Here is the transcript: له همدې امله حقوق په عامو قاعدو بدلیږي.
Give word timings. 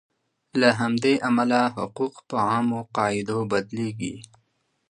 له 0.59 0.69
همدې 0.79 1.13
امله 1.29 1.61
حقوق 1.75 2.15
په 2.29 2.35
عامو 2.49 2.79
قاعدو 2.95 3.37
بدلیږي. 3.51 4.15